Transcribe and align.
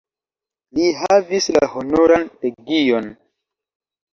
Li 0.77 0.87
havis 1.01 1.49
la 1.57 1.69
Honoran 1.75 2.27
legion. 2.47 3.13